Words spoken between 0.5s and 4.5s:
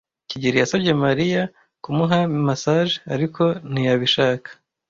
yasabye Mariya kumuha massage, ariko ntiyabishaka.